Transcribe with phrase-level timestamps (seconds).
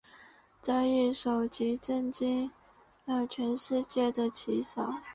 [0.63, 2.51] 这一手棋震惊
[3.05, 4.95] 了全世界的棋手。